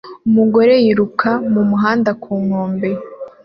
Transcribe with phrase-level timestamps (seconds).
[0.27, 2.89] Umugore yiruka mumuhanda ku nkombe